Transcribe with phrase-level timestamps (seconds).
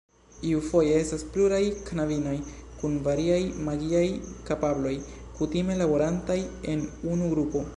[0.51, 2.33] Iufoje estas pluraj knabinoj
[2.79, 4.03] kun variaj magiaj
[4.49, 4.95] kapabloj,
[5.41, 6.39] kutime laborantaj
[6.75, 6.83] en
[7.15, 7.67] unu grupo.